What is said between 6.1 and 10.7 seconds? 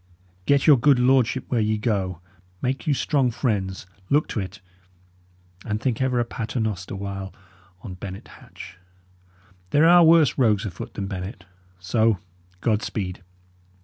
a pater noster while on Bennet Hatch. There are worse rogues